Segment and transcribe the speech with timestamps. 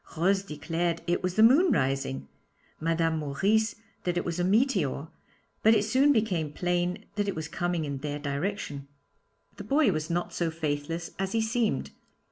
[0.17, 2.27] Rose declared it was the moon rising,
[2.79, 3.15] Mme.
[3.19, 5.09] Maurice that it was a meteor,
[5.61, 8.87] but it soon became plain that it was coming in their direction.
[9.57, 11.91] The boy was not so faithless as he seemed.